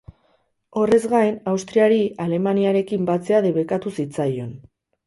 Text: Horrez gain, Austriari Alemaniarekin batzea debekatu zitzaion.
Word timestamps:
Horrez 0.81 0.99
gain, 1.11 1.37
Austriari 1.53 2.01
Alemaniarekin 2.27 3.07
batzea 3.13 3.47
debekatu 3.49 3.97
zitzaion. 3.99 4.55